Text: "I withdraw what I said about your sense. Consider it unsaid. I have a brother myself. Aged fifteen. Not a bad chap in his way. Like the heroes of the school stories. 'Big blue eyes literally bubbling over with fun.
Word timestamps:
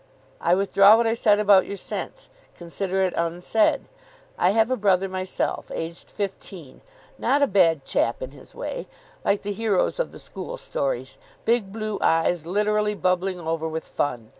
"I 0.39 0.55
withdraw 0.55 0.97
what 0.97 1.05
I 1.05 1.13
said 1.13 1.37
about 1.37 1.67
your 1.67 1.77
sense. 1.77 2.29
Consider 2.55 3.03
it 3.03 3.13
unsaid. 3.15 3.87
I 4.35 4.49
have 4.49 4.71
a 4.71 4.75
brother 4.75 5.07
myself. 5.07 5.69
Aged 5.71 6.09
fifteen. 6.09 6.81
Not 7.19 7.43
a 7.43 7.45
bad 7.45 7.85
chap 7.85 8.19
in 8.23 8.31
his 8.31 8.55
way. 8.55 8.87
Like 9.23 9.43
the 9.43 9.53
heroes 9.53 9.99
of 9.99 10.11
the 10.11 10.17
school 10.17 10.57
stories. 10.57 11.19
'Big 11.45 11.71
blue 11.71 11.99
eyes 12.01 12.47
literally 12.47 12.95
bubbling 12.95 13.39
over 13.39 13.67
with 13.67 13.83
fun. 13.87 14.29